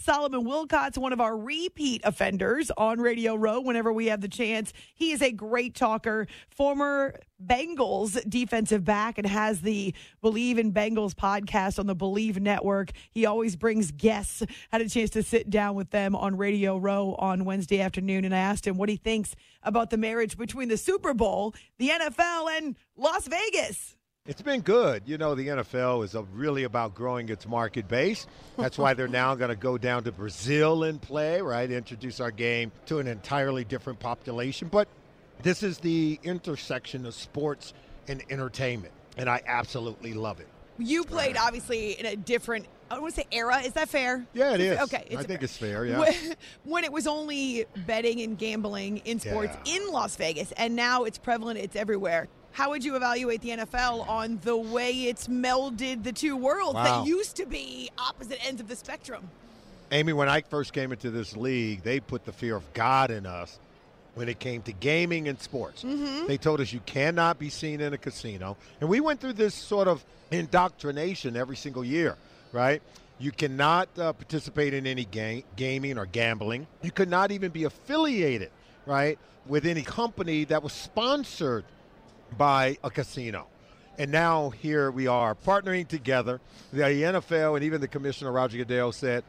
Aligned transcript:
Solomon 0.00 0.44
Wilcots 0.44 0.96
one 0.96 1.12
of 1.12 1.20
our 1.20 1.36
repeat 1.36 2.00
offenders 2.04 2.70
on 2.76 3.00
Radio 3.00 3.34
Row 3.34 3.60
whenever 3.60 3.92
we 3.92 4.06
have 4.06 4.20
the 4.20 4.28
chance. 4.28 4.72
He 4.94 5.10
is 5.10 5.20
a 5.20 5.32
great 5.32 5.74
talker, 5.74 6.28
former 6.48 7.18
Bengals 7.44 8.18
defensive 8.28 8.84
back, 8.84 9.18
and 9.18 9.26
has 9.26 9.60
the 9.60 9.92
Believe 10.22 10.58
in 10.58 10.72
Bengals 10.72 11.14
podcast 11.14 11.80
on 11.80 11.86
the 11.86 11.96
Believe 11.96 12.40
Network. 12.40 12.92
He 13.10 13.26
always 13.26 13.56
brings 13.56 13.90
guests. 13.90 14.44
Had 14.70 14.80
a 14.80 14.88
chance 14.88 15.10
to 15.10 15.22
sit 15.24 15.50
down 15.50 15.74
with 15.74 15.90
them 15.90 16.14
on 16.14 16.36
Radio 16.36 16.78
Row 16.78 17.16
on 17.18 17.44
Wednesday 17.44 17.80
afternoon, 17.80 18.24
and 18.24 18.34
I 18.34 18.38
asked 18.38 18.66
him 18.66 18.76
what 18.76 18.88
he 18.88 18.96
thinks 18.96 19.34
about 19.64 19.90
the 19.90 19.98
marriage 19.98 20.38
between 20.38 20.68
the 20.68 20.76
Super 20.76 21.12
Bowl, 21.12 21.54
the 21.78 21.88
NFL, 21.88 22.56
and 22.56 22.76
Las 22.96 23.26
Vegas. 23.26 23.97
It's 24.28 24.42
been 24.42 24.60
good. 24.60 25.04
You 25.06 25.16
know, 25.16 25.34
the 25.34 25.48
NFL 25.48 26.04
is 26.04 26.14
really 26.34 26.64
about 26.64 26.94
growing 26.94 27.30
its 27.30 27.48
market 27.48 27.88
base. 27.88 28.26
That's 28.58 28.76
why 28.76 28.92
they're 28.92 29.08
now 29.08 29.34
going 29.34 29.48
to 29.48 29.56
go 29.56 29.78
down 29.78 30.04
to 30.04 30.12
Brazil 30.12 30.84
and 30.84 31.00
play, 31.00 31.40
right? 31.40 31.70
Introduce 31.70 32.20
our 32.20 32.30
game 32.30 32.70
to 32.86 32.98
an 32.98 33.06
entirely 33.06 33.64
different 33.64 34.00
population. 34.00 34.68
But 34.68 34.86
this 35.42 35.62
is 35.62 35.78
the 35.78 36.20
intersection 36.22 37.06
of 37.06 37.14
sports 37.14 37.72
and 38.06 38.22
entertainment, 38.28 38.92
and 39.16 39.30
I 39.30 39.40
absolutely 39.46 40.12
love 40.12 40.40
it. 40.40 40.48
You 40.76 41.04
played 41.04 41.38
obviously 41.38 41.98
in 41.98 42.04
a 42.04 42.14
different 42.14 42.66
I 42.90 42.94
don't 42.94 43.02
want 43.02 43.14
to 43.16 43.20
say 43.22 43.26
era. 43.32 43.60
Is 43.60 43.72
that 43.74 43.88
fair? 43.88 44.26
Yeah, 44.32 44.54
it 44.54 44.60
is. 44.60 44.78
Okay, 44.80 45.04
I 45.16 45.22
think 45.22 45.42
it's 45.42 45.56
fair. 45.56 45.84
Yeah. 45.84 45.98
When, 45.98 46.14
when 46.64 46.84
it 46.84 46.92
was 46.92 47.06
only 47.06 47.66
betting 47.86 48.20
and 48.22 48.38
gambling 48.38 48.98
in 48.98 49.20
sports 49.20 49.56
Yeah. 49.64 49.76
in 49.76 49.90
Las 49.90 50.16
Vegas, 50.16 50.52
and 50.52 50.74
now 50.76 51.04
it's 51.04 51.18
prevalent. 51.18 51.58
It's 51.58 51.76
everywhere. 51.76 52.28
How 52.58 52.70
would 52.70 52.82
you 52.82 52.96
evaluate 52.96 53.40
the 53.40 53.50
NFL 53.50 54.08
on 54.08 54.40
the 54.42 54.56
way 54.56 54.90
it's 54.90 55.28
melded 55.28 56.02
the 56.02 56.10
two 56.10 56.36
worlds 56.36 56.74
Wow. 56.74 56.82
that 57.02 57.06
used 57.06 57.36
to 57.36 57.46
be 57.46 57.88
opposite 57.96 58.44
ends 58.44 58.60
of 58.60 58.66
the 58.66 58.74
spectrum? 58.74 59.30
Amy, 59.92 60.12
when 60.12 60.28
I 60.28 60.40
first 60.40 60.72
came 60.72 60.90
into 60.90 61.12
this 61.12 61.36
league, 61.36 61.84
they 61.84 62.00
put 62.00 62.24
the 62.24 62.32
fear 62.32 62.56
of 62.56 62.64
God 62.74 63.12
in 63.12 63.26
us 63.26 63.60
when 64.14 64.28
it 64.28 64.40
came 64.40 64.62
to 64.62 64.72
gaming 64.72 65.28
and 65.28 65.40
sports. 65.40 65.84
They 66.26 66.36
told 66.36 66.60
us 66.60 66.72
you 66.72 66.80
cannot 66.80 67.38
be 67.38 67.48
seen 67.48 67.80
in 67.80 67.92
a 67.94 67.96
casino. 67.96 68.56
And 68.80 68.90
we 68.90 68.98
went 68.98 69.20
through 69.20 69.34
this 69.34 69.54
sort 69.54 69.86
of 69.86 70.04
indoctrination 70.32 71.36
every 71.36 71.54
single 71.56 71.84
year, 71.84 72.16
right? 72.50 72.82
You 73.20 73.30
cannot 73.30 73.88
uh, 73.96 74.12
participate 74.14 74.74
in 74.74 74.84
any 74.84 75.04
ga- 75.04 75.44
gaming 75.54 75.96
or 75.96 76.06
gambling. 76.06 76.66
You 76.82 76.90
could 76.90 77.08
not 77.08 77.30
even 77.30 77.52
be 77.52 77.62
affiliated, 77.62 78.50
right, 78.84 79.16
with 79.46 79.64
any 79.64 79.82
company 79.82 80.42
that 80.46 80.60
was 80.64 80.72
sponsored 80.72 81.64
by 82.36 82.78
a 82.84 82.90
casino. 82.90 83.46
And 83.98 84.12
now 84.12 84.50
here 84.50 84.90
we 84.90 85.06
are 85.06 85.34
partnering 85.34 85.88
together. 85.88 86.40
The 86.72 86.82
NFL 86.82 87.56
and 87.56 87.64
even 87.64 87.80
the 87.80 87.88
commissioner, 87.88 88.30
Roger 88.30 88.58
Goodell, 88.58 88.92
said 88.92 89.24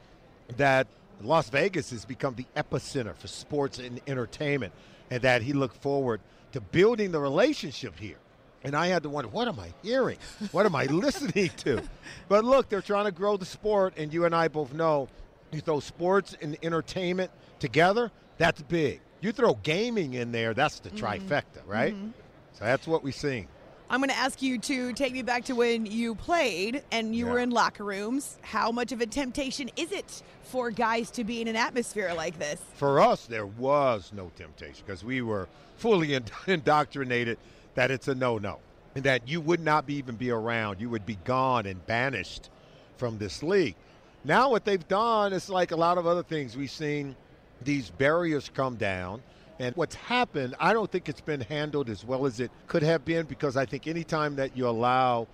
that 0.57 0.87
Las 1.21 1.49
Vegas 1.49 1.89
has 1.89 2.05
become 2.05 2.35
the 2.35 2.45
epicenter 2.55 3.15
for 3.15 3.27
sports 3.27 3.79
and 3.79 3.99
entertainment 4.07 4.73
and 5.09 5.21
that 5.23 5.41
he 5.41 5.53
looked 5.53 5.77
forward 5.81 6.21
to 6.51 6.61
building 6.61 7.11
the 7.11 7.19
relationship 7.19 7.97
here. 7.99 8.17
And 8.63 8.75
I 8.75 8.87
had 8.87 9.03
to 9.03 9.09
wonder, 9.09 9.29
what 9.29 9.47
am 9.47 9.59
I 9.59 9.73
hearing? 9.81 10.17
What 10.51 10.65
am 10.65 10.75
I 10.75 10.85
listening 10.85 11.49
to? 11.57 11.81
But 12.27 12.43
look, 12.43 12.69
they're 12.69 12.81
trying 12.81 13.05
to 13.05 13.11
grow 13.11 13.37
the 13.37 13.45
sport, 13.45 13.93
and 13.97 14.13
you 14.13 14.25
and 14.25 14.35
I 14.35 14.49
both 14.49 14.73
know 14.73 15.07
you 15.51 15.61
throw 15.61 15.79
sports 15.79 16.35
and 16.41 16.57
entertainment 16.61 17.31
together, 17.59 18.11
that's 18.37 18.61
big. 18.61 19.01
You 19.21 19.31
throw 19.31 19.55
gaming 19.55 20.13
in 20.13 20.31
there, 20.31 20.53
that's 20.53 20.79
the 20.79 20.89
mm-hmm. 20.89 21.05
trifecta, 21.05 21.61
right? 21.65 21.93
So 21.93 22.13
that's 22.59 22.87
what 22.87 23.03
we're 23.03 23.11
seeing. 23.11 23.47
I'm 23.91 24.01
going 24.01 24.09
to 24.09 24.15
ask 24.15 24.43
you 24.43 24.59
to 24.59 24.93
take 24.93 25.13
me 25.13 25.23
back 25.23 25.45
to 25.45 25.53
when 25.53 25.87
you 25.87 26.13
played 26.13 26.83
and 26.91 27.15
you 27.15 27.25
were 27.25 27.39
in 27.39 27.49
locker 27.49 27.83
rooms. 27.83 28.37
How 28.43 28.71
much 28.71 28.91
of 28.91 29.01
a 29.01 29.07
temptation 29.07 29.71
is 29.77 29.91
it 29.91 30.21
for 30.43 30.69
guys 30.69 31.09
to 31.11 31.23
be 31.23 31.41
in 31.41 31.47
an 31.47 31.55
atmosphere 31.55 32.13
like 32.13 32.37
this? 32.37 32.61
For 32.75 33.01
us, 33.01 33.25
there 33.25 33.47
was 33.47 34.11
no 34.15 34.31
temptation 34.35 34.83
because 34.85 35.03
we 35.03 35.23
were 35.23 35.47
fully 35.77 36.13
ind- 36.13 36.31
indoctrinated 36.47 37.39
that 37.73 37.89
it's 37.89 38.07
a 38.07 38.13
no-no 38.13 38.59
and 38.93 39.03
that 39.05 39.27
you 39.27 39.41
would 39.41 39.59
not 39.59 39.87
be 39.87 39.95
even 39.95 40.15
be 40.15 40.29
around. 40.29 40.79
You 40.79 40.91
would 40.91 41.05
be 41.05 41.17
gone 41.23 41.65
and 41.65 41.83
banished 41.87 42.49
from 42.97 43.17
this 43.17 43.41
league. 43.41 43.75
Now, 44.23 44.51
what 44.51 44.65
they've 44.65 44.87
done 44.87 45.33
is 45.33 45.49
like 45.49 45.71
a 45.71 45.75
lot 45.75 45.97
of 45.97 46.05
other 46.05 46.23
things. 46.23 46.55
We've 46.55 46.69
seen 46.69 47.15
these 47.63 47.89
barriers 47.89 48.51
come 48.53 48.75
down. 48.75 49.23
And 49.59 49.75
what's 49.75 49.95
happened, 49.95 50.55
I 50.57 50.71
don't 50.71 50.89
think 50.89 51.09
it's 51.09 51.21
been 51.21 51.41
handled 51.41 51.89
as 51.89 52.05
well 52.05 52.25
as 52.25 52.39
it 52.39 52.49
could 52.67 52.81
have 52.81 53.03
been 53.03 53.25
because 53.25 53.57
I 53.57 53.65
think 53.65 53.87
anytime 53.87 54.37
that 54.37 54.55
you 54.55 54.67
allow 54.67 55.27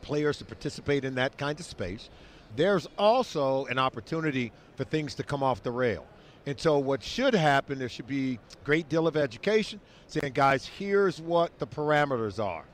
players 0.00 0.38
to 0.38 0.44
participate 0.44 1.04
in 1.04 1.16
that 1.16 1.36
kind 1.36 1.58
of 1.58 1.66
space, 1.66 2.08
there's 2.54 2.86
also 2.96 3.66
an 3.66 3.78
opportunity 3.78 4.52
for 4.76 4.84
things 4.84 5.14
to 5.16 5.24
come 5.24 5.42
off 5.42 5.62
the 5.62 5.72
rail. 5.72 6.06
And 6.46 6.58
so 6.58 6.78
what 6.78 7.02
should 7.02 7.34
happen, 7.34 7.78
there 7.78 7.88
should 7.88 8.06
be 8.06 8.34
a 8.34 8.64
great 8.64 8.88
deal 8.88 9.06
of 9.08 9.16
education 9.16 9.80
saying, 10.06 10.32
guys, 10.32 10.64
here's 10.64 11.20
what 11.20 11.58
the 11.58 11.66
parameters 11.66 12.42
are. 12.42 12.64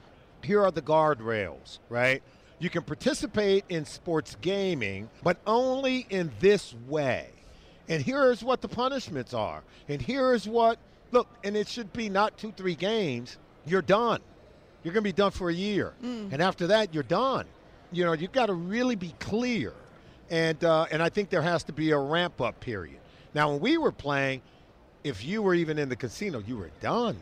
Here 0.43 0.63
are 0.63 0.71
the 0.71 0.83
guardrails, 0.83 1.79
right? 1.89 2.23
You 2.59 2.71
can 2.71 2.83
participate 2.83 3.65
in 3.71 3.85
sports 3.87 4.37
gaming, 4.43 5.09
but 5.23 5.39
only 5.47 6.07
in 6.11 6.31
this 6.41 6.75
way. 6.87 7.31
And 7.89 8.03
here's 8.03 8.43
what 8.43 8.61
the 8.61 8.69
punishments 8.69 9.35
are. 9.35 9.63
And 9.89 10.01
here's 10.01 10.49
what, 10.49 10.79
look, 11.13 11.29
and 11.45 11.57
it 11.57 11.69
should 11.69 11.93
be 11.93 12.09
not 12.09 12.39
two, 12.39 12.53
three 12.53 12.75
games. 12.75 13.37
You're 13.67 13.83
done. 13.83 14.21
You're 14.83 14.95
going 14.95 15.05
to 15.05 15.09
be 15.09 15.13
done 15.13 15.31
for 15.31 15.51
a 15.51 15.55
year. 15.55 15.93
And 16.33 16.43
after 16.43 16.67
that, 16.69 16.93
you're 16.95 17.03
done. 17.03 17.47
You 17.93 18.05
know, 18.05 18.13
you've 18.13 18.33
got 18.33 18.47
to 18.47 18.55
really 18.55 18.97
be 18.97 19.15
clear. 19.21 19.73
And, 20.31 20.63
uh, 20.65 20.87
and 20.91 21.03
I 21.03 21.09
think 21.11 21.31
there 21.31 21.43
has 21.43 21.65
to 21.65 21.73
be 21.73 21.91
a 21.91 21.99
ramp 21.99 22.41
up 22.41 22.61
period. 22.61 22.99
Now, 23.35 23.51
when 23.53 23.61
we 23.61 23.79
were 23.79 23.93
playing, 23.93 24.43
if 25.03 25.25
you 25.25 25.43
were 25.43 25.55
even 25.55 25.79
in 25.79 25.89
the 25.89 25.97
casino, 25.97 26.43
you 26.47 26.57
were 26.57 26.71
done. 26.81 27.19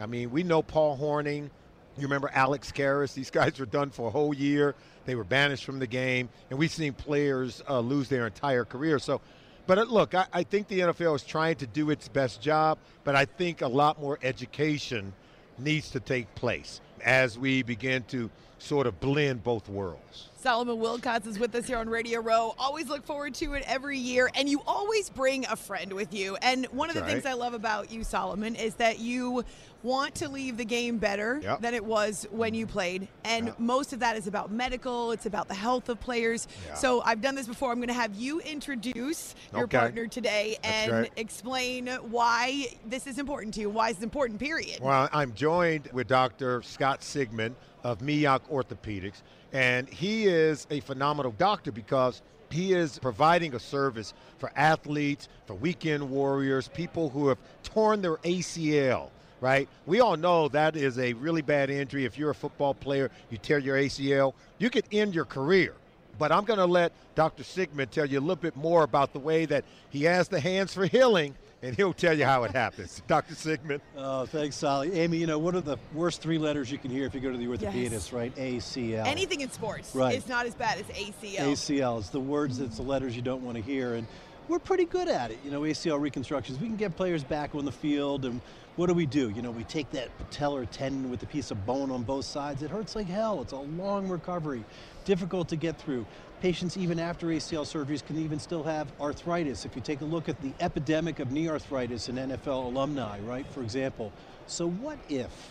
I 0.00 0.06
mean, 0.06 0.30
we 0.30 0.42
know 0.42 0.62
Paul 0.62 0.98
Hornung. 0.98 1.50
You 1.96 2.02
remember 2.02 2.30
Alex 2.32 2.72
Karras? 2.72 3.14
These 3.14 3.30
guys 3.30 3.58
were 3.58 3.66
done 3.66 3.90
for 3.90 4.08
a 4.08 4.10
whole 4.10 4.32
year. 4.32 4.74
They 5.04 5.14
were 5.14 5.24
banished 5.24 5.64
from 5.64 5.78
the 5.78 5.86
game, 5.86 6.28
and 6.48 6.58
we've 6.58 6.70
seen 6.70 6.92
players 6.92 7.62
uh, 7.68 7.80
lose 7.80 8.08
their 8.08 8.26
entire 8.26 8.64
career. 8.64 8.98
So, 8.98 9.20
but 9.66 9.78
uh, 9.78 9.82
look, 9.84 10.14
I, 10.14 10.26
I 10.32 10.42
think 10.42 10.68
the 10.68 10.80
NFL 10.80 11.16
is 11.16 11.22
trying 11.22 11.56
to 11.56 11.66
do 11.66 11.90
its 11.90 12.08
best 12.08 12.40
job, 12.40 12.78
but 13.04 13.14
I 13.16 13.24
think 13.24 13.62
a 13.62 13.68
lot 13.68 14.00
more 14.00 14.18
education 14.22 15.12
needs 15.58 15.90
to 15.90 16.00
take 16.00 16.34
place 16.34 16.80
as 17.04 17.38
we 17.38 17.62
begin 17.62 18.02
to 18.04 18.30
sort 18.60 18.86
of 18.86 19.00
blend 19.00 19.42
both 19.42 19.68
worlds. 19.68 20.28
Solomon 20.36 20.76
Wilcots 20.78 21.26
is 21.26 21.38
with 21.38 21.54
us 21.54 21.66
here 21.66 21.76
on 21.76 21.90
Radio 21.90 22.20
Row. 22.20 22.54
Always 22.58 22.88
look 22.88 23.04
forward 23.04 23.34
to 23.34 23.52
it 23.54 23.64
every 23.66 23.98
year, 23.98 24.30
and 24.34 24.48
you 24.48 24.62
always 24.66 25.10
bring 25.10 25.44
a 25.46 25.56
friend 25.56 25.92
with 25.92 26.14
you. 26.14 26.36
And 26.36 26.64
one 26.66 26.88
of 26.88 26.94
the 26.94 27.00
That's 27.02 27.12
things 27.12 27.24
right. 27.24 27.32
I 27.32 27.34
love 27.34 27.52
about 27.52 27.90
you, 27.92 28.04
Solomon, 28.04 28.54
is 28.54 28.74
that 28.76 29.00
you 29.00 29.44
want 29.82 30.14
to 30.16 30.28
leave 30.30 30.56
the 30.56 30.64
game 30.64 30.96
better 30.96 31.40
Yep. 31.42 31.60
than 31.60 31.74
it 31.74 31.84
was 31.84 32.26
when 32.30 32.54
you 32.54 32.66
played. 32.66 33.08
And 33.24 33.48
Yep. 33.48 33.58
most 33.58 33.92
of 33.92 34.00
that 34.00 34.16
is 34.16 34.26
about 34.26 34.50
medical, 34.50 35.12
it's 35.12 35.26
about 35.26 35.48
the 35.48 35.54
health 35.54 35.90
of 35.90 36.00
players. 36.00 36.48
Yeah. 36.66 36.74
So 36.74 37.02
I've 37.02 37.20
done 37.20 37.34
this 37.34 37.46
before. 37.46 37.70
I'm 37.70 37.78
going 37.78 37.88
to 37.88 37.94
have 37.94 38.14
you 38.14 38.40
introduce 38.40 39.34
your 39.52 39.64
Okay. 39.64 39.78
partner 39.78 40.06
today 40.06 40.56
That's 40.62 40.74
and 40.74 40.92
right. 40.92 41.12
explain 41.16 41.86
why 42.10 42.66
this 42.86 43.06
is 43.06 43.18
important 43.18 43.52
to 43.54 43.60
you, 43.60 43.68
why 43.70 43.90
it's 43.90 44.02
important, 44.02 44.38
period. 44.40 44.80
Well, 44.80 45.08
I'm 45.12 45.34
joined 45.34 45.88
with 45.92 46.08
Dr. 46.08 46.62
Scott 46.62 47.00
Sigman, 47.00 47.54
of 47.84 47.98
Miyak 48.00 48.40
Orthopedics, 48.50 49.22
and 49.52 49.88
he 49.88 50.26
is 50.26 50.66
a 50.70 50.80
phenomenal 50.80 51.32
doctor 51.32 51.72
because 51.72 52.22
he 52.50 52.72
is 52.72 52.98
providing 52.98 53.54
a 53.54 53.60
service 53.60 54.12
for 54.38 54.50
athletes, 54.56 55.28
for 55.46 55.54
weekend 55.54 56.10
warriors, 56.10 56.68
people 56.68 57.10
who 57.10 57.28
have 57.28 57.38
torn 57.62 58.02
their 58.02 58.16
ACL. 58.18 59.10
Right? 59.40 59.68
We 59.86 60.00
all 60.00 60.18
know 60.18 60.48
that 60.48 60.76
is 60.76 60.98
a 60.98 61.14
really 61.14 61.40
bad 61.40 61.70
injury. 61.70 62.04
If 62.04 62.18
you're 62.18 62.30
a 62.30 62.34
football 62.34 62.74
player, 62.74 63.10
you 63.30 63.38
tear 63.38 63.58
your 63.58 63.78
ACL, 63.78 64.34
you 64.58 64.68
could 64.68 64.84
end 64.92 65.14
your 65.14 65.24
career. 65.24 65.72
But 66.18 66.30
I'm 66.30 66.44
going 66.44 66.58
to 66.58 66.66
let 66.66 66.92
Dr. 67.14 67.42
Sigman 67.42 67.88
tell 67.88 68.04
you 68.04 68.18
a 68.18 68.20
little 68.20 68.36
bit 68.36 68.54
more 68.54 68.82
about 68.82 69.14
the 69.14 69.18
way 69.18 69.46
that 69.46 69.64
he 69.88 70.04
has 70.04 70.28
the 70.28 70.40
hands 70.40 70.74
for 70.74 70.84
healing 70.84 71.34
and 71.62 71.76
he'll 71.76 71.92
tell 71.92 72.16
you 72.16 72.24
how 72.24 72.44
it 72.44 72.52
happens. 72.52 73.02
Dr. 73.06 73.34
Sigman. 73.34 73.80
Oh, 73.96 74.26
thanks, 74.26 74.56
Sally. 74.56 74.92
Amy, 74.98 75.18
you 75.18 75.26
know, 75.26 75.38
one 75.38 75.54
of 75.54 75.64
the 75.64 75.76
worst 75.94 76.22
three 76.22 76.38
letters 76.38 76.70
you 76.70 76.78
can 76.78 76.90
hear 76.90 77.04
if 77.06 77.14
you 77.14 77.20
go 77.20 77.30
to 77.30 77.36
the 77.38 77.46
orthopedist, 77.46 77.90
Yes. 77.92 78.12
right? 78.12 78.34
ACL. 78.36 79.06
Anything 79.06 79.40
in 79.42 79.50
sports 79.50 79.94
Right. 79.94 80.16
is 80.16 80.28
not 80.28 80.46
as 80.46 80.54
bad 80.54 80.78
as 80.78 80.86
ACL. 80.96 81.46
ACL. 81.52 81.98
It's 81.98 82.10
the 82.10 82.20
words, 82.20 82.58
it's 82.60 82.76
the 82.76 82.82
letters 82.82 83.14
you 83.14 83.22
don't 83.22 83.42
want 83.44 83.56
to 83.56 83.62
hear. 83.62 83.94
And 83.94 84.06
we're 84.48 84.58
pretty 84.58 84.84
good 84.86 85.08
at 85.08 85.30
it. 85.30 85.38
You 85.44 85.50
know, 85.50 85.60
ACL 85.62 85.98
reconstructions. 86.00 86.58
We 86.58 86.66
can 86.66 86.76
get 86.76 86.96
players 86.96 87.22
back 87.22 87.54
on 87.54 87.64
the 87.64 87.72
field. 87.72 88.24
And 88.24 88.40
what 88.76 88.86
do 88.86 88.94
we 88.94 89.06
do? 89.06 89.28
You 89.30 89.42
know, 89.42 89.50
we 89.50 89.64
take 89.64 89.90
that 89.90 90.08
patellar 90.18 90.66
tendon 90.70 91.10
with 91.10 91.22
a 91.22 91.26
piece 91.26 91.50
of 91.50 91.66
bone 91.66 91.90
on 91.90 92.02
both 92.02 92.24
sides. 92.24 92.62
It 92.62 92.70
hurts 92.70 92.96
like 92.96 93.06
hell. 93.06 93.42
It's 93.42 93.52
a 93.52 93.56
long 93.56 94.08
recovery, 94.08 94.64
difficult 95.04 95.48
to 95.50 95.56
get 95.56 95.78
through. 95.78 96.06
Patients, 96.40 96.78
even 96.78 96.98
after 96.98 97.26
ACL 97.26 97.64
surgeries, 97.64 98.04
can 98.04 98.18
even 98.18 98.38
still 98.38 98.62
have 98.62 98.90
arthritis. 98.98 99.66
If 99.66 99.76
you 99.76 99.82
take 99.82 100.00
a 100.00 100.06
look 100.06 100.26
at 100.26 100.40
the 100.40 100.52
epidemic 100.58 101.18
of 101.18 101.30
knee 101.30 101.50
arthritis 101.50 102.08
in 102.08 102.16
NFL 102.16 102.64
alumni, 102.64 103.20
right, 103.20 103.46
for 103.48 103.60
example. 103.60 104.10
So, 104.46 104.70
what 104.70 104.98
if 105.10 105.50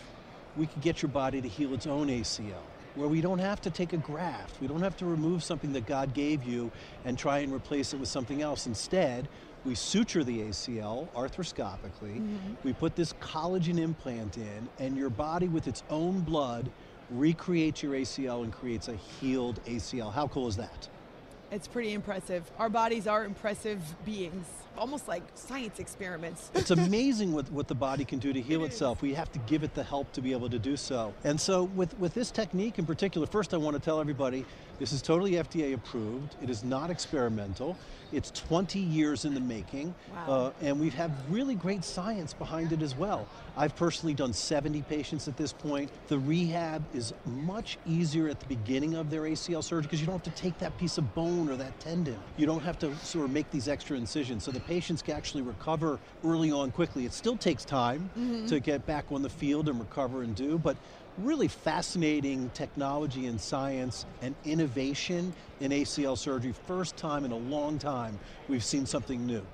we 0.56 0.66
could 0.66 0.82
get 0.82 1.00
your 1.00 1.10
body 1.10 1.40
to 1.40 1.46
heal 1.46 1.74
its 1.74 1.86
own 1.86 2.08
ACL, 2.08 2.64
where 2.96 3.06
we 3.06 3.20
don't 3.20 3.38
have 3.38 3.60
to 3.60 3.70
take 3.70 3.92
a 3.92 3.98
graft, 3.98 4.60
we 4.60 4.66
don't 4.66 4.82
have 4.82 4.96
to 4.96 5.06
remove 5.06 5.44
something 5.44 5.72
that 5.74 5.86
God 5.86 6.12
gave 6.12 6.42
you 6.42 6.72
and 7.04 7.16
try 7.16 7.38
and 7.38 7.54
replace 7.54 7.94
it 7.94 8.00
with 8.00 8.08
something 8.08 8.42
else. 8.42 8.66
Instead, 8.66 9.28
we 9.64 9.76
suture 9.76 10.24
the 10.24 10.40
ACL 10.40 11.08
arthroscopically, 11.12 12.18
mm-hmm. 12.18 12.54
we 12.64 12.72
put 12.72 12.96
this 12.96 13.12
collagen 13.20 13.78
implant 13.78 14.38
in, 14.38 14.68
and 14.80 14.96
your 14.96 15.10
body, 15.10 15.46
with 15.46 15.68
its 15.68 15.84
own 15.88 16.20
blood, 16.20 16.68
recreates 17.10 17.82
your 17.82 17.94
ACL 17.94 18.44
and 18.44 18.52
creates 18.52 18.88
a 18.88 18.94
healed 18.94 19.62
ACL. 19.64 20.12
How 20.12 20.28
cool 20.28 20.48
is 20.48 20.56
that? 20.56 20.88
It's 21.50 21.66
pretty 21.66 21.92
impressive. 21.92 22.48
Our 22.58 22.68
bodies 22.68 23.06
are 23.06 23.24
impressive 23.24 23.80
beings, 24.04 24.46
almost 24.80 25.06
like 25.06 25.22
science 25.34 25.78
experiments. 25.78 26.50
It's 26.54 26.70
amazing 26.70 27.32
what, 27.32 27.50
what 27.52 27.68
the 27.68 27.74
body 27.74 28.04
can 28.04 28.18
do 28.18 28.32
to 28.32 28.40
heal 28.40 28.64
itself. 28.64 29.02
We 29.02 29.12
have 29.14 29.30
to 29.32 29.38
give 29.40 29.62
it 29.62 29.74
the 29.74 29.84
help 29.84 30.10
to 30.14 30.22
be 30.22 30.32
able 30.32 30.48
to 30.48 30.58
do 30.58 30.76
so. 30.76 31.12
And 31.22 31.38
so, 31.38 31.64
with, 31.64 31.96
with 31.98 32.14
this 32.14 32.30
technique 32.30 32.78
in 32.78 32.86
particular, 32.86 33.26
first 33.26 33.52
I 33.52 33.58
want 33.58 33.76
to 33.76 33.80
tell 33.80 34.00
everybody 34.00 34.44
this 34.80 34.92
is 34.92 35.02
totally 35.02 35.32
FDA 35.32 35.74
approved. 35.74 36.36
It 36.42 36.48
is 36.48 36.64
not 36.64 36.88
experimental. 36.88 37.76
It's 38.12 38.30
20 38.30 38.78
years 38.78 39.26
in 39.26 39.34
the 39.34 39.40
making. 39.40 39.94
Wow. 40.26 40.32
Uh, 40.32 40.52
and 40.62 40.80
we 40.80 40.88
have 40.90 41.12
really 41.28 41.54
great 41.54 41.84
science 41.84 42.32
behind 42.32 42.72
it 42.72 42.80
as 42.80 42.96
well. 42.96 43.28
I've 43.58 43.76
personally 43.76 44.14
done 44.14 44.32
70 44.32 44.80
patients 44.82 45.28
at 45.28 45.36
this 45.36 45.52
point. 45.52 45.90
The 46.08 46.18
rehab 46.18 46.82
is 46.94 47.12
much 47.26 47.76
easier 47.86 48.28
at 48.28 48.40
the 48.40 48.46
beginning 48.46 48.94
of 48.94 49.10
their 49.10 49.22
ACL 49.22 49.62
surgery 49.62 49.82
because 49.82 50.00
you 50.00 50.06
don't 50.06 50.24
have 50.24 50.34
to 50.34 50.42
take 50.42 50.58
that 50.58 50.76
piece 50.78 50.96
of 50.96 51.14
bone 51.14 51.50
or 51.50 51.56
that 51.56 51.78
tendon. 51.78 52.18
You 52.38 52.46
don't 52.46 52.62
have 52.62 52.78
to 52.78 52.96
sort 52.96 53.26
of 53.26 53.32
make 53.32 53.50
these 53.50 53.68
extra 53.68 53.98
incisions. 53.98 54.44
So 54.44 54.50
the 54.50 54.60
patients 54.70 55.02
can 55.02 55.16
actually 55.16 55.42
recover 55.42 55.98
early 56.24 56.52
on 56.52 56.70
quickly. 56.70 57.04
It 57.04 57.12
still 57.12 57.36
takes 57.36 57.64
time 57.64 58.08
mm-hmm. 58.16 58.46
to 58.46 58.60
get 58.60 58.86
back 58.86 59.04
on 59.10 59.20
the 59.20 59.28
field 59.28 59.68
and 59.68 59.80
recover 59.80 60.22
and 60.22 60.32
do, 60.32 60.58
but 60.58 60.76
really 61.18 61.48
fascinating 61.48 62.48
technology 62.54 63.26
and 63.26 63.40
science 63.40 64.06
and 64.22 64.32
innovation 64.44 65.32
in 65.58 65.72
ACL 65.72 66.16
surgery. 66.16 66.54
First 66.68 66.96
time 66.96 67.24
in 67.24 67.32
a 67.32 67.36
long 67.36 67.80
time 67.80 68.16
we've 68.48 68.62
seen 68.62 68.86
something 68.86 69.26
new. 69.26 69.44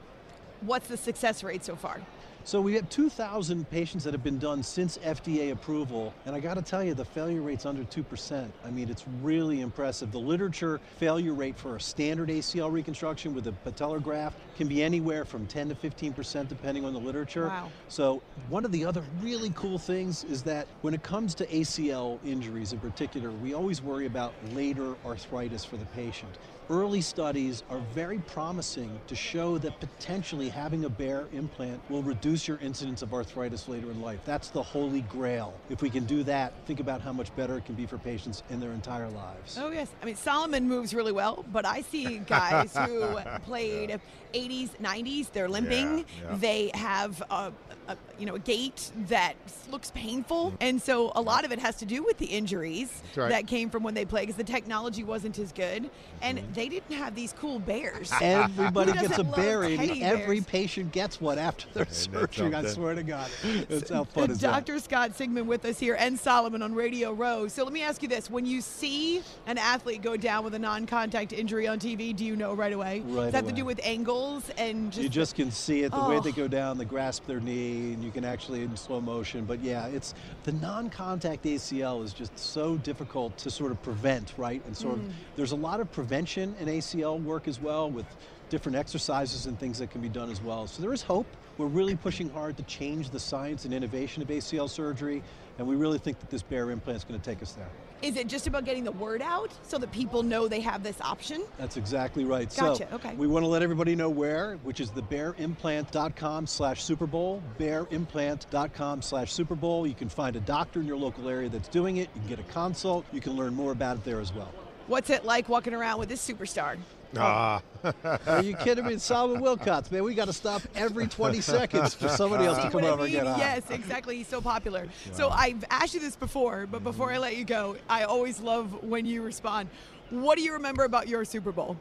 What's 0.60 0.88
the 0.88 0.98
success 0.98 1.42
rate 1.42 1.64
so 1.64 1.76
far? 1.76 2.02
So 2.46 2.60
we 2.60 2.74
have 2.74 2.88
2,000 2.90 3.68
patients 3.72 4.04
that 4.04 4.14
have 4.14 4.22
been 4.22 4.38
done 4.38 4.62
since 4.62 4.98
FDA 4.98 5.50
approval, 5.50 6.14
and 6.26 6.36
I 6.36 6.38
got 6.38 6.54
to 6.54 6.62
tell 6.62 6.80
you, 6.84 6.94
the 6.94 7.04
failure 7.04 7.42
rate's 7.42 7.66
under 7.66 7.82
2%. 7.82 8.48
I 8.64 8.70
mean, 8.70 8.88
it's 8.88 9.04
really 9.20 9.62
impressive. 9.62 10.12
The 10.12 10.20
literature 10.20 10.80
failure 10.96 11.34
rate 11.34 11.56
for 11.56 11.74
a 11.74 11.80
standard 11.80 12.28
ACL 12.28 12.70
reconstruction 12.70 13.34
with 13.34 13.48
a 13.48 13.54
patellar 13.68 14.00
graft 14.00 14.38
can 14.56 14.68
be 14.68 14.80
anywhere 14.80 15.24
from 15.24 15.48
10 15.48 15.70
to 15.70 15.74
15% 15.74 16.46
depending 16.46 16.84
on 16.84 16.92
the 16.92 17.00
literature. 17.00 17.48
Wow. 17.48 17.68
So 17.88 18.22
one 18.48 18.64
of 18.64 18.70
the 18.70 18.84
other 18.84 19.02
really 19.20 19.50
cool 19.56 19.76
things 19.76 20.22
is 20.22 20.44
that 20.44 20.68
when 20.82 20.94
it 20.94 21.02
comes 21.02 21.34
to 21.34 21.46
ACL 21.46 22.24
injuries 22.24 22.72
in 22.72 22.78
particular, 22.78 23.30
we 23.42 23.54
always 23.54 23.82
worry 23.82 24.06
about 24.06 24.32
later 24.54 24.94
arthritis 25.04 25.64
for 25.64 25.78
the 25.78 25.86
patient. 25.86 26.30
Early 26.68 27.00
studies 27.00 27.62
are 27.70 27.78
very 27.94 28.18
promising 28.18 28.98
to 29.06 29.14
show 29.14 29.56
that 29.58 29.78
potentially 29.78 30.48
having 30.48 30.84
a 30.84 30.88
BEAR 30.88 31.28
implant 31.32 31.80
will 31.88 32.02
reduce 32.02 32.48
your 32.48 32.58
incidence 32.58 33.02
of 33.02 33.14
arthritis 33.14 33.68
later 33.68 33.88
in 33.92 34.00
life. 34.02 34.18
That's 34.24 34.48
the 34.48 34.64
holy 34.64 35.02
grail. 35.02 35.54
If 35.70 35.80
we 35.80 35.90
can 35.90 36.06
do 36.06 36.24
that, 36.24 36.52
think 36.66 36.80
about 36.80 37.00
how 37.00 37.12
much 37.12 37.34
better 37.36 37.56
it 37.56 37.64
can 37.66 37.76
be 37.76 37.86
for 37.86 37.98
patients 37.98 38.42
in 38.50 38.58
their 38.58 38.72
entire 38.72 39.08
lives. 39.10 39.56
Oh 39.60 39.70
yes, 39.70 39.88
I 40.02 40.06
mean 40.06 40.16
Solomon 40.16 40.68
moves 40.68 40.92
really 40.92 41.12
well, 41.12 41.44
but 41.52 41.64
I 41.64 41.82
see 41.82 42.18
guys 42.26 42.76
who 42.76 43.16
played 43.44 44.00
80s, 44.34 44.70
90s. 44.82 45.30
They're 45.30 45.48
limping. 45.48 45.98
Yeah, 45.98 46.04
yeah. 46.30 46.36
They 46.36 46.70
have 46.74 47.22
a, 47.30 47.52
a 47.86 47.96
you 48.18 48.26
know 48.26 48.34
a 48.34 48.40
gait 48.40 48.90
that 49.06 49.34
looks 49.70 49.92
painful, 49.94 50.52
and 50.60 50.82
so 50.82 51.12
a 51.14 51.22
lot 51.22 51.44
of 51.44 51.52
it 51.52 51.60
has 51.60 51.76
to 51.76 51.86
do 51.86 52.02
with 52.02 52.18
the 52.18 52.26
injuries 52.26 52.90
Mm-hmm. 53.16 53.20
right. 53.20 53.30
that 53.30 53.46
came 53.46 53.70
from 53.70 53.82
when 53.82 53.94
they 53.94 54.04
played 54.04 54.26
because 54.26 54.36
the 54.36 54.44
technology 54.52 55.04
wasn't 55.04 55.38
as 55.38 55.52
good, 55.52 55.88
and 56.22 56.38
Mm-hmm. 56.38 56.52
They 56.56 56.70
didn't 56.70 56.92
have 56.96 57.14
these 57.14 57.34
cool 57.34 57.58
bears. 57.58 58.10
Everybody 58.20 58.92
gets 58.92 59.04
a 59.04 59.08
doesn't 59.10 59.26
love 59.26 59.36
bearing. 59.36 59.76
teddy 59.76 60.02
Every 60.02 60.36
bears? 60.40 60.46
patient 60.46 60.90
gets 60.90 61.20
one 61.20 61.38
after 61.38 61.66
their 61.74 61.86
surgery. 61.90 62.54
I 62.54 62.64
swear 62.66 62.94
to 62.94 63.02
God. 63.02 63.28
That's 63.68 63.90
how 63.90 64.04
fun 64.04 64.30
is 64.30 64.40
that? 64.40 64.64
Dr. 64.66 64.78
Scott 64.80 65.10
Sigman 65.12 65.44
with 65.44 65.66
us 65.66 65.78
here 65.78 65.96
and 66.00 66.18
Solomon 66.18 66.62
on 66.62 66.74
Radio 66.74 67.12
Row. 67.12 67.46
So 67.46 67.62
let 67.62 67.74
me 67.74 67.82
ask 67.82 68.02
you 68.02 68.08
this. 68.08 68.30
When 68.30 68.46
you 68.46 68.62
see 68.62 69.20
an 69.46 69.58
athlete 69.58 70.00
go 70.00 70.16
down 70.16 70.44
with 70.44 70.54
a 70.54 70.58
non 70.58 70.86
contact 70.86 71.34
injury 71.34 71.68
on 71.68 71.78
TV, 71.78 72.16
do 72.16 72.24
you 72.24 72.36
know 72.36 72.54
right 72.54 72.72
away? 72.72 73.00
Right 73.00 73.24
Does 73.24 73.32
that 73.32 73.44
have 73.44 73.46
to 73.48 73.52
do 73.52 73.66
with 73.66 73.78
angles 73.84 74.50
and 74.56 74.90
just. 74.90 75.02
you 75.02 75.08
just 75.10 75.34
can 75.34 75.50
see 75.50 75.82
it 75.82 75.92
the 75.92 75.98
way 76.04 76.16
Oh. 76.16 76.20
they 76.20 76.32
go 76.32 76.48
down, 76.48 76.78
they 76.78 76.86
grasp 76.86 77.26
their 77.26 77.40
knee, 77.40 77.92
and 77.92 78.02
you 78.02 78.10
can 78.10 78.24
actually 78.24 78.62
in 78.62 78.74
slow 78.78 79.00
motion. 79.02 79.44
But 79.44 79.60
yeah, 79.62 79.86
it's 79.88 80.14
the 80.44 80.52
non-contact 80.52 81.44
ACL 81.44 82.02
is 82.02 82.14
just 82.14 82.36
so 82.38 82.76
difficult 82.78 83.36
to 83.38 83.50
sort 83.50 83.72
of 83.72 83.82
prevent, 83.82 84.32
right? 84.38 84.62
And 84.66 84.74
sort 84.74 84.96
Mm. 84.96 85.06
of 85.08 85.12
there's 85.36 85.52
a 85.52 85.56
lot 85.56 85.80
of 85.80 85.92
prevention 85.92 86.45
in 86.60 86.68
ACL 86.68 87.22
work 87.22 87.48
as 87.48 87.60
well 87.60 87.90
with 87.90 88.06
different 88.48 88.76
exercises 88.76 89.46
and 89.46 89.58
things 89.58 89.78
that 89.78 89.90
can 89.90 90.00
be 90.00 90.08
done 90.08 90.30
as 90.30 90.40
well. 90.40 90.66
So 90.66 90.82
there 90.82 90.92
is 90.92 91.02
hope. 91.02 91.26
We're 91.58 91.66
really 91.66 91.96
pushing 91.96 92.28
hard 92.28 92.56
to 92.58 92.62
change 92.64 93.10
the 93.10 93.18
science 93.18 93.64
and 93.64 93.72
innovation 93.72 94.22
of 94.22 94.28
ACL 94.28 94.68
surgery, 94.68 95.22
and 95.58 95.66
we 95.66 95.74
really 95.74 95.98
think 95.98 96.20
that 96.20 96.28
this 96.30 96.42
BEAR 96.42 96.70
implant 96.70 96.98
is 96.98 97.04
going 97.04 97.18
to 97.18 97.24
take 97.24 97.42
us 97.42 97.52
there. 97.52 97.70
Is 98.02 98.16
it 98.16 98.26
just 98.26 98.46
about 98.46 98.66
getting 98.66 98.84
the 98.84 98.92
word 98.92 99.22
out 99.22 99.50
so 99.62 99.78
that 99.78 99.90
people 99.90 100.22
know 100.22 100.48
they 100.48 100.60
have 100.60 100.82
this 100.82 101.00
option? 101.00 101.44
That's 101.56 101.78
exactly 101.78 102.24
right. 102.24 102.54
Gotcha, 102.54 102.86
So 102.90 102.96
okay. 102.96 103.14
we 103.14 103.26
want 103.26 103.42
to 103.42 103.48
let 103.48 103.62
everybody 103.62 103.96
know 103.96 104.10
where, 104.10 104.56
which 104.64 104.80
is 104.80 104.90
the 104.90 105.02
bearimplant.com 105.02 106.46
slash 106.46 106.84
Super 106.84 107.06
Bowl, 107.06 107.42
bearimplant.com 107.58 109.00
slash 109.00 109.32
Super 109.32 109.54
Bowl. 109.54 109.86
You 109.86 109.94
can 109.94 110.10
find 110.10 110.36
a 110.36 110.40
doctor 110.40 110.80
in 110.80 110.86
your 110.86 110.98
local 110.98 111.26
area 111.28 111.48
that's 111.48 111.68
doing 111.68 111.96
it. 111.96 112.10
You 112.14 112.20
can 112.20 112.28
get 112.28 112.38
a 112.38 112.52
consult. 112.52 113.06
You 113.12 113.22
can 113.22 113.32
learn 113.32 113.54
more 113.54 113.72
about 113.72 113.96
it 113.96 114.04
there 114.04 114.20
as 114.20 114.32
well. 114.34 114.52
What's 114.86 115.10
it 115.10 115.24
like 115.24 115.48
walking 115.48 115.74
around 115.74 115.98
with 115.98 116.08
this 116.08 116.26
superstar? 116.26 116.76
Ah, 117.16 117.62
Are 118.26 118.42
you 118.42 118.54
kidding 118.56 118.86
me? 118.86 118.94
It's 118.94 119.04
Solomon 119.04 119.40
Wilcots, 119.40 119.90
man. 119.90 120.04
We 120.04 120.14
got 120.14 120.26
to 120.26 120.32
stop 120.32 120.62
every 120.74 121.06
20 121.06 121.40
seconds 121.40 121.94
for 121.94 122.08
somebody 122.16 122.44
else 122.44 122.58
to 122.58 122.64
come 122.64 122.82
what 122.82 122.84
I 122.84 122.88
over 122.88 123.04
and 123.04 123.12
mean? 123.12 123.22
get 123.22 123.26
on. 123.26 123.38
Yes, 123.38 123.70
exactly. 123.70 124.16
He's 124.16 124.28
so 124.28 124.40
popular. 124.40 124.86
So 125.12 125.30
I've 125.30 125.64
asked 125.70 125.94
you 125.94 126.00
this 126.00 126.16
before, 126.16 126.66
but 126.66 126.84
before 126.84 127.12
I 127.12 127.18
let 127.18 127.36
you 127.36 127.44
go, 127.44 127.76
I 127.88 128.04
always 128.04 128.40
love 128.40 128.82
when 128.84 129.06
you 129.06 129.22
respond. 129.22 129.68
What 130.10 130.36
do 130.36 130.42
you 130.42 130.52
remember 130.52 130.84
about 130.84 131.08
your 131.08 131.24
Super 131.24 131.52
Bowl? 131.52 131.76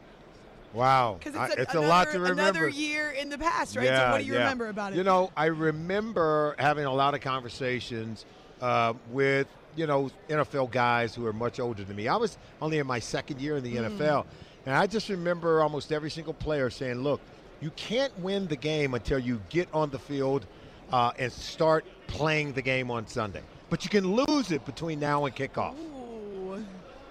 wow. 0.74 1.18
Because 1.18 1.36
it's, 1.36 1.56
a, 1.56 1.62
it's 1.62 1.74
another, 1.74 1.88
a 1.88 1.90
lot 1.90 2.12
to 2.12 2.20
remember. 2.20 2.42
another 2.42 2.68
year 2.68 3.12
in 3.12 3.30
the 3.30 3.38
past, 3.38 3.76
right? 3.76 3.86
Yeah, 3.86 4.08
so 4.08 4.12
what 4.12 4.18
do 4.20 4.26
you 4.26 4.34
yeah. 4.34 4.40
remember 4.40 4.68
about 4.68 4.94
it? 4.94 4.98
You 4.98 5.04
know, 5.04 5.32
I 5.36 5.46
remember 5.46 6.56
having 6.60 6.86
a 6.86 6.94
lot 6.94 7.14
of 7.14 7.22
conversations 7.22 8.26
uh, 8.62 8.94
with 9.10 9.48
you 9.75 9.88
know 9.88 10.10
NFL 10.29 10.72
guys 10.72 11.13
who 11.15 11.25
are 11.25 11.34
much 11.34 11.60
older 11.60 11.84
than 11.84 11.96
me. 11.96 12.08
I 12.08 12.15
was 12.15 12.38
only 12.62 12.79
in 12.79 12.88
my 12.88 13.00
second 13.00 13.39
year 13.41 13.58
in 13.58 13.63
the 13.63 13.75
Mm. 13.75 13.98
NFL, 13.98 14.25
and 14.65 14.75
I 14.75 14.88
just 14.88 15.10
remember 15.10 15.62
almost 15.62 15.91
every 15.91 16.10
single 16.10 16.34
player 16.34 16.70
saying, 16.70 17.01
"Look, 17.01 17.22
you 17.62 17.72
can't 17.72 18.17
win 18.20 18.48
the 18.48 18.55
game 18.55 18.94
until 18.94 19.20
you 19.20 19.41
get 19.50 19.67
on 19.74 19.89
the 19.89 20.00
field 20.00 20.46
uh, 20.91 21.12
and 21.17 21.32
start 21.32 21.86
playing 22.08 22.53
the 22.53 22.62
game 22.62 22.91
on 22.91 23.08
Sunday, 23.08 23.41
but 23.70 23.84
you 23.84 23.89
can 23.89 24.15
lose 24.15 24.51
it 24.51 24.65
between 24.65 25.00
now 25.00 25.25
and 25.25 25.36
kickoff." 25.36 25.75
Ooh. 25.77 26.63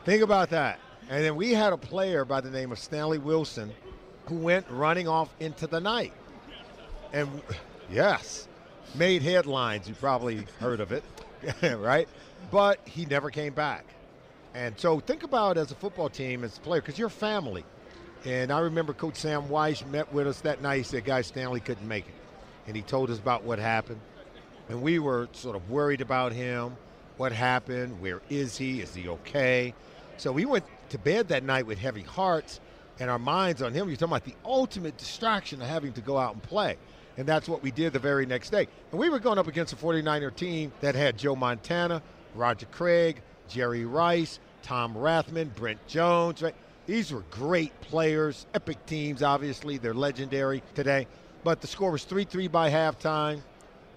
Think 0.04 0.22
about 0.22 0.50
that. 0.50 0.78
And 1.10 1.22
then 1.24 1.36
we 1.36 1.52
had 1.52 1.72
a 1.72 1.76
player 1.76 2.24
by 2.24 2.40
the 2.40 2.50
name 2.50 2.72
of 2.72 2.78
Stanley 2.78 3.18
Wilson 3.18 3.72
who 4.26 4.36
went 4.36 4.64
running 4.70 5.06
off 5.06 5.28
into 5.40 5.66
the 5.66 5.80
night. 5.80 6.12
And 7.12 7.28
yes, 7.90 8.48
made 8.94 9.22
headlines. 9.22 9.88
You 9.88 9.94
probably 9.94 10.46
heard 10.60 10.80
of 10.80 10.92
it. 10.92 11.04
right? 11.78 12.08
But 12.50 12.80
he 12.84 13.06
never 13.06 13.30
came 13.30 13.52
back. 13.52 13.84
And 14.54 14.78
so 14.78 15.00
think 15.00 15.24
about 15.24 15.58
as 15.58 15.72
a 15.72 15.74
football 15.74 16.08
team, 16.08 16.44
as 16.44 16.56
a 16.56 16.60
player, 16.60 16.80
because 16.80 16.98
you're 16.98 17.08
family. 17.08 17.64
And 18.24 18.52
I 18.52 18.60
remember 18.60 18.92
Coach 18.92 19.16
Sam 19.16 19.48
Wyche 19.48 19.86
met 19.88 20.12
with 20.12 20.26
us 20.26 20.40
that 20.42 20.62
night. 20.62 20.78
He 20.78 20.82
said, 20.84 21.04
Guy 21.04 21.22
Stanley 21.22 21.60
couldn't 21.60 21.86
make 21.86 22.06
it. 22.06 22.14
And 22.66 22.74
he 22.76 22.82
told 22.82 23.10
us 23.10 23.18
about 23.18 23.44
what 23.44 23.58
happened. 23.58 24.00
And 24.68 24.80
we 24.80 24.98
were 24.98 25.28
sort 25.32 25.56
of 25.56 25.68
worried 25.68 26.00
about 26.00 26.32
him. 26.32 26.76
What 27.16 27.32
happened? 27.32 28.00
Where 28.00 28.22
is 28.30 28.56
he? 28.56 28.80
Is 28.80 28.94
he 28.94 29.08
okay? 29.08 29.74
So 30.16 30.32
we 30.32 30.44
went 30.44 30.64
to 30.90 30.98
bed 30.98 31.28
that 31.28 31.44
night 31.44 31.66
with 31.66 31.78
heavy 31.78 32.02
hearts 32.02 32.60
and 32.98 33.10
our 33.10 33.18
minds 33.18 33.60
on 33.60 33.72
him. 33.72 33.88
You're 33.88 33.96
talking 33.96 34.12
about 34.12 34.24
the 34.24 34.36
ultimate 34.44 34.96
distraction 34.96 35.60
of 35.60 35.68
having 35.68 35.92
to 35.94 36.00
go 36.00 36.16
out 36.16 36.34
and 36.34 36.42
play. 36.42 36.76
And 37.16 37.26
that's 37.26 37.48
what 37.48 37.62
we 37.62 37.70
did 37.70 37.92
the 37.92 37.98
very 37.98 38.26
next 38.26 38.50
day. 38.50 38.66
And 38.90 39.00
we 39.00 39.08
were 39.08 39.18
going 39.18 39.38
up 39.38 39.46
against 39.46 39.72
a 39.72 39.76
49er 39.76 40.34
team 40.34 40.72
that 40.80 40.94
had 40.94 41.16
Joe 41.16 41.36
Montana, 41.36 42.02
Roger 42.34 42.66
Craig, 42.66 43.20
Jerry 43.48 43.84
Rice, 43.84 44.40
Tom 44.62 44.94
Rathman, 44.94 45.54
Brent 45.54 45.84
Jones. 45.86 46.42
Right? 46.42 46.54
These 46.86 47.12
were 47.12 47.22
great 47.30 47.78
players, 47.80 48.46
epic 48.54 48.84
teams, 48.86 49.22
obviously. 49.22 49.78
They're 49.78 49.94
legendary 49.94 50.62
today. 50.74 51.06
But 51.44 51.60
the 51.60 51.66
score 51.66 51.90
was 51.90 52.04
3 52.04 52.24
3 52.24 52.48
by 52.48 52.70
halftime, 52.70 53.40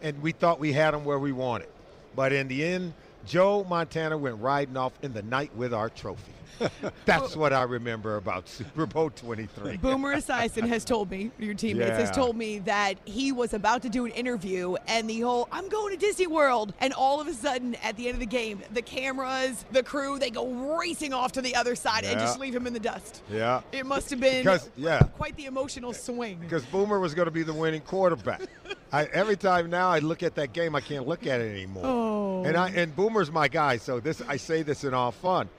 and 0.01 0.21
we 0.21 0.31
thought 0.31 0.59
we 0.59 0.74
had 0.74 0.93
them 0.93 1.05
where 1.05 1.19
we 1.19 1.31
wanted. 1.31 1.69
But 2.15 2.33
in 2.33 2.47
the 2.47 2.63
end, 2.63 2.93
Joe 3.27 3.65
Montana 3.67 4.17
went 4.17 4.39
riding 4.39 4.77
off 4.77 4.93
in 5.01 5.12
the 5.12 5.22
night 5.22 5.53
with 5.55 5.74
our 5.74 5.89
trophy. 5.89 6.31
That's 7.05 7.36
what 7.36 7.53
I 7.53 7.63
remember 7.63 8.15
about 8.15 8.48
Super 8.48 8.86
Bowl 8.86 9.10
23. 9.10 9.77
Boomer 9.81 10.15
Esiason 10.15 10.67
has 10.67 10.84
told 10.86 11.12
me, 11.12 11.29
your 11.38 11.53
teammates 11.53 11.98
has 11.98 12.10
told 12.10 12.36
me 12.36 12.60
that 12.60 12.96
he 13.05 13.31
was 13.31 13.53
about 13.53 13.81
to 13.84 13.89
do 13.89 14.05
an 14.05 14.12
interview 14.12 14.75
and 14.88 15.10
the 15.10 15.19
whole, 15.19 15.48
I'm 15.51 15.69
going 15.69 15.93
to 15.93 16.00
Disney 16.00 16.25
World. 16.25 16.74
And 16.79 16.93
all 16.93 17.22
of 17.22 17.27
a 17.27 17.34
sudden, 17.34 17.75
at 17.75 17.96
the 17.98 18.07
end 18.07 18.15
of 18.15 18.22
the 18.22 18.25
game, 18.25 18.62
the 18.74 18.81
cameras, 18.81 19.65
the 19.72 19.84
crew, 19.84 20.17
they 20.17 20.29
go 20.29 20.48
racing 20.77 21.13
off 21.13 21.34
to 21.34 21.41
the 21.41 21.53
other 21.53 21.75
side 21.75 22.05
and 22.05 22.19
just 22.19 22.39
leave 22.39 22.55
him 22.55 22.65
in 22.65 22.74
the 22.74 22.79
dust. 22.79 23.22
Yeah. 23.29 23.62
It 23.72 23.86
must 23.86 24.10
have 24.10 24.19
been 24.19 24.43
Because, 24.43 24.69
yeah. 24.77 25.00
quite 25.17 25.36
the 25.36 25.46
emotional 25.46 25.93
swing. 25.93 26.39
Because 26.39 26.65
Boomer 26.65 27.00
was 27.00 27.13
going 27.13 27.27
to 27.27 27.31
be 27.31 27.43
the 27.43 27.53
winning 27.53 27.81
quarterback. 27.81 28.41
I, 28.91 29.06
every 29.06 29.36
time 29.36 29.70
now 29.70 29.89
I 29.89 30.00
look 30.00 30.24
at 30.24 30.36
that 30.36 30.53
game, 30.53 30.75
I 30.75 30.82
can't 30.82 31.08
look 31.08 31.27
at 31.27 31.41
it 31.41 31.51
anymore. 31.51 31.84
Oh. 31.86 32.44
And 32.46 32.56
I 32.56 32.70
and 32.70 32.96
Boomer's 32.96 33.32
my 33.32 33.48
guy, 33.48 33.77
so 33.77 34.00
this 34.00 34.22
I 34.27 34.38
say 34.38 34.63
this 34.63 34.84
in 34.84 34.94
all 34.94 35.12
fun. 35.12 35.50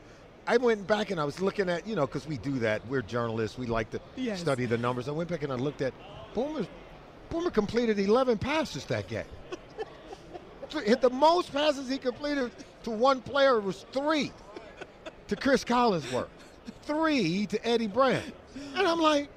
I 0.46 0.56
went 0.56 0.86
back 0.86 1.10
and 1.10 1.20
I 1.20 1.24
was 1.24 1.40
looking 1.40 1.68
at 1.68 1.86
you 1.86 1.94
know 1.94 2.06
because 2.06 2.26
we 2.26 2.38
do 2.38 2.58
that. 2.60 2.86
We're 2.88 3.02
journalists. 3.02 3.58
We 3.58 3.66
like 3.66 3.90
to 3.90 4.00
Yes. 4.16 4.40
study 4.40 4.64
the 4.64 4.78
numbers. 4.78 5.08
I 5.08 5.12
went 5.12 5.28
back 5.28 5.42
and 5.42 5.52
I 5.52 5.56
looked 5.56 5.82
at 5.82 5.92
Boomer's. 6.34 6.66
Boomer 7.28 7.50
completed 7.50 7.98
11 7.98 8.38
passes 8.38 8.86
that 8.86 9.06
game. 9.08 9.24
Hit 10.84 11.02
the 11.02 11.10
most 11.10 11.52
passes 11.52 11.88
he 11.88 11.98
completed 11.98 12.50
to 12.84 12.90
one 12.90 13.20
player 13.20 13.60
was 13.60 13.84
three 13.92 14.32
to 15.28 15.36
Chris 15.36 15.64
Collinsworth, 15.64 16.28
three 16.84 17.44
to 17.46 17.66
Eddie 17.66 17.86
Brown, 17.86 18.22
and 18.74 18.86
I'm 18.86 19.00
like, 19.00 19.28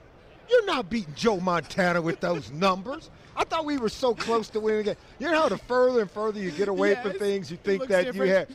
you're 0.50 0.66
not 0.66 0.90
beating 0.90 1.14
Joe 1.16 1.40
Montana 1.42 2.02
with 2.02 2.20
those 2.22 2.52
numbers. 2.52 3.10
I 3.42 3.44
thought 3.44 3.66
we 3.66 3.80
were 3.80 3.90
so 3.90 4.14
close 4.14 4.50
to 4.50 4.60
winning 4.60 4.84
game. 4.84 4.96
You 5.18 5.32
know 5.32 5.42
how 5.42 5.50
the 5.50 5.58
further 5.58 6.02
and 6.02 6.12
further 6.12 6.40
you 6.40 6.52
get 6.52 6.68
away 6.68 6.94
from 7.02 7.14
things, 7.14 7.50
you 7.50 7.58
think 7.58 7.88
that 7.88 8.14
you 8.14 8.22
have. 8.22 8.48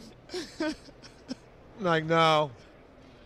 Like, 1.81 2.05
no. 2.05 2.53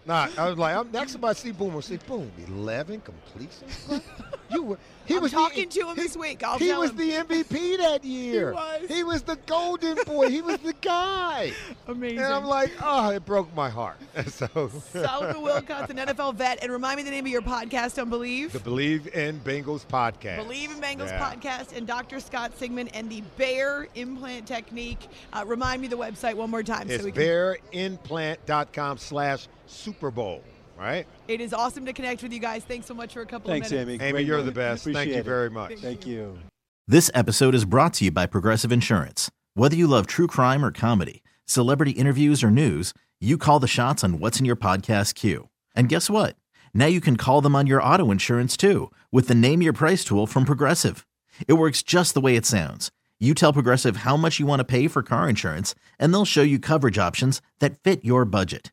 Not. 0.07 0.37
I 0.39 0.49
was 0.49 0.59
like, 0.59 0.75
I'm 0.75 0.91
next 0.91 1.13
time 1.13 1.25
I 1.27 1.35
see 1.35 1.53
Boomer, 1.53 1.83
say, 1.83 1.99
boom, 1.99 2.33
11 2.49 3.03
completions. 3.03 4.03
You 4.51 4.63
were. 4.65 4.79
He 5.07 5.17
I'm 5.17 5.23
was 5.23 5.33
the- 5.33 5.39
talking 5.39 5.69
to 5.69 5.89
him 5.89 5.97
this 5.97 6.17
week. 6.17 6.45
I'll 6.45 6.59
he 6.59 6.73
was 6.73 6.91
him. 6.91 6.97
the 6.99 7.11
MVP 7.13 7.79
that 7.79 8.05
year. 8.05 8.53
was. 8.53 8.83
He 8.89 9.03
was 9.03 9.23
the 9.23 9.37
golden 9.47 9.97
boy. 10.07 10.29
He 10.31 10.41
was 10.41 10.59
the 10.59 10.73
guy. 10.75 11.53
Amazing. 11.89 12.19
And 12.19 12.33
I'm 12.33 12.45
like, 12.45 12.71
oh, 12.83 13.11
it 13.11 13.25
broke 13.25 13.53
my 13.57 13.69
heart. 13.71 13.97
so, 14.29 14.47
Solomon 14.93 15.37
Wilcots, 15.43 15.91
an 15.91 15.97
NFL 15.97 16.35
vet. 16.37 16.63
And 16.63 16.71
remind 16.71 16.97
me 16.99 17.03
the 17.03 17.11
name 17.11 17.25
of 17.27 17.33
your 17.33 17.43
podcast 17.43 18.01
on 18.01 18.09
Believe. 18.09 18.53
the 18.53 18.61
Believe 18.61 19.09
in 19.15 19.41
Bengals 19.41 19.85
podcast. 19.87 20.37
Believe 20.37 20.71
in 20.71 20.79
Bengals 20.81 21.09
Yeah. 21.09 21.33
podcast 21.35 21.77
and 21.77 21.87
Dr. 21.87 22.21
Scott 22.21 22.53
Sigman 22.59 22.89
and 22.95 23.11
the 23.11 23.23
Bear 23.37 23.89
Implant 23.97 24.47
Technique. 24.47 25.09
Uh, 25.33 25.43
remind 25.47 25.83
me 25.83 25.89
the 25.89 25.97
website 25.99 26.35
one 26.35 26.51
more 26.51 26.63
time. 26.63 26.89
It's 26.91 27.01
so 27.01 27.05
we 27.07 27.13
can, 27.13 27.23
bearimplant.com 27.23 28.99
slash 28.99 29.49
Super 29.67 30.11
Bowl, 30.11 30.43
right? 30.81 31.07
it 31.29 31.41
is 31.41 31.53
awesome 31.53 31.85
to 31.87 31.93
connect 31.93 32.23
with 32.23 32.33
you 32.33 32.41
guys. 32.41 32.65
Thanks 32.65 32.87
so 32.87 32.95
much 32.95 33.13
for 33.15 33.23
a 33.23 33.27
couple 33.27 33.51
Thanks, 33.51 33.69
of 33.69 33.73
minutes. 33.73 33.91
Amy. 34.03 34.09
Amy, 34.09 34.13
Great 34.13 34.27
you're 34.27 34.39
night. 34.39 34.47
the 34.47 34.53
best. 34.53 34.85
Thank 34.85 35.11
you 35.11 35.17
it. 35.17 35.25
very 35.25 35.51
much. 35.51 35.75
Thank 35.79 36.07
you. 36.07 36.39
This 36.89 37.11
episode 37.15 37.55
is 37.55 37.65
brought 37.65 37.95
to 37.95 38.07
you 38.07 38.11
by 38.11 38.27
Progressive 38.27 38.73
Insurance. 38.73 39.31
Whether 39.55 39.77
you 39.77 39.87
love 39.87 40.07
true 40.07 40.27
crime 40.27 40.65
or 40.65 40.73
comedy, 40.73 41.23
celebrity 41.45 41.93
interviews 41.93 42.43
or 42.43 42.51
news, 42.51 42.93
you 43.21 43.37
call 43.39 43.61
the 43.61 43.69
shots 43.69 44.03
on 44.03 44.19
what's 44.19 44.41
in 44.41 44.45
your 44.47 44.57
podcast 44.57 45.15
queue. 45.15 45.49
And 45.77 45.89
guess 45.89 46.09
what? 46.11 46.37
Now 46.75 46.87
you 46.87 47.01
can 47.01 47.17
call 47.17 47.41
them 47.41 47.55
on 47.55 47.67
your 47.67 47.83
auto 47.83 48.11
insurance 48.11 48.57
too 48.57 48.91
with 49.13 49.29
the 49.29 49.35
Name 49.35 49.63
Your 49.63 49.73
Price 49.73 50.05
tool 50.05 50.27
from 50.27 50.45
Progressive. 50.45 51.07
It 51.47 51.55
works 51.55 51.83
just 51.83 52.15
the 52.15 52.21
way 52.21 52.35
it 52.37 52.47
sounds. 52.47 52.91
You 53.19 53.35
tell 53.35 53.53
Progressive 53.53 53.99
how 53.99 54.17
much 54.17 54.41
you 54.41 54.47
want 54.47 54.61
to 54.61 54.65
pay 54.65 54.89
for 54.89 55.03
car 55.03 55.29
insurance, 55.29 55.75
and 55.99 56.13
they'll 56.13 56.25
show 56.25 56.43
you 56.43 56.59
coverage 56.59 56.99
options 56.99 57.43
that 57.59 57.79
fit 57.83 58.03
your 58.05 58.25
budget. 58.25 58.73